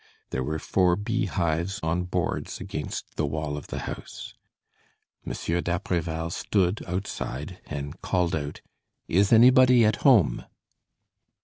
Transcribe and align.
There 0.31 0.43
were 0.43 0.57
four 0.57 0.95
bee 0.95 1.27
hives 1.27 1.79
on 1.83 2.05
boards 2.05 2.59
against 2.59 3.17
the 3.17 3.25
wall 3.27 3.55
of 3.55 3.67
the 3.67 3.81
house. 3.81 4.33
Monsieur 5.23 5.61
d'Apreval 5.61 6.31
stood 6.31 6.83
outside 6.87 7.59
and 7.67 8.01
called 8.01 8.35
out: 8.35 8.61
"Is 9.07 9.31
anybody 9.31 9.85
at 9.85 9.97
home?" 9.97 10.43